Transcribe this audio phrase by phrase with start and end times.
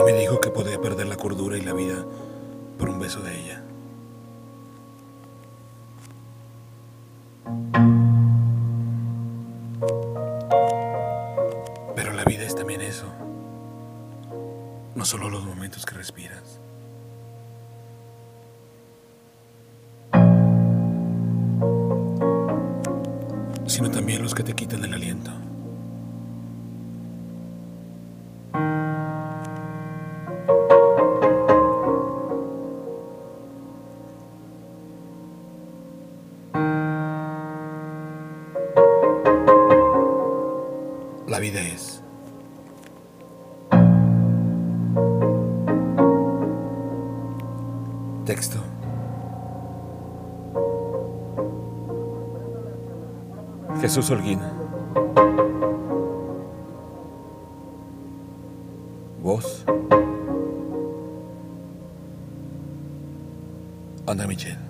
[0.00, 2.04] y me dijo que podía perder la cordura y la vida
[2.78, 3.62] por un beso de ella.
[11.94, 13.06] Pero la vida es también eso,
[14.94, 16.60] no solo los momentos que respiras.
[23.66, 25.30] sino también los que te quitan el aliento.
[41.30, 42.02] La vida es.
[48.26, 48.58] Texto.
[53.80, 54.40] Jesús Holguín.
[59.22, 59.64] Voz.
[64.08, 64.69] Ana Michel.